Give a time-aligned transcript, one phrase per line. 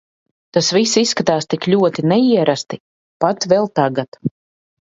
[0.55, 2.81] Tas viss izskatās tik ļoti neierasti,
[3.25, 4.23] pat vēl tagad.